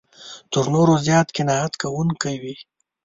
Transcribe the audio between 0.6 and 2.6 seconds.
نورو زیات قناعت کوونکی وي.